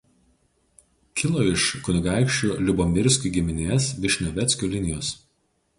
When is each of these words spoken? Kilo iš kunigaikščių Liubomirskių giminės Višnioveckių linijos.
Kilo 1.21 1.43
iš 1.49 1.67
kunigaikščių 1.89 2.49
Liubomirskių 2.69 3.35
giminės 3.39 3.95
Višnioveckių 4.07 4.77
linijos. 4.79 5.17